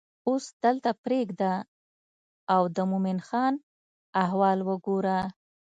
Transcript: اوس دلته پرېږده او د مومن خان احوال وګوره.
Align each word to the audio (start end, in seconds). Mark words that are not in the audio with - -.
اوس 0.27 0.45
دلته 0.63 0.89
پرېږده 1.03 1.53
او 2.53 2.61
د 2.75 2.77
مومن 2.89 3.19
خان 3.27 3.53
احوال 4.23 4.59
وګوره. 4.69 5.19